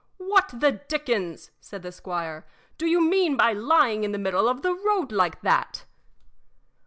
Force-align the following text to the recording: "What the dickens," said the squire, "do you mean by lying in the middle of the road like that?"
"What 0.17 0.51
the 0.57 0.71
dickens," 0.87 1.51
said 1.59 1.83
the 1.83 1.91
squire, 1.91 2.47
"do 2.79 2.87
you 2.87 3.01
mean 3.07 3.37
by 3.37 3.53
lying 3.53 4.03
in 4.03 4.11
the 4.11 4.17
middle 4.17 4.49
of 4.49 4.63
the 4.63 4.73
road 4.73 5.11
like 5.11 5.41
that?" 5.43 5.85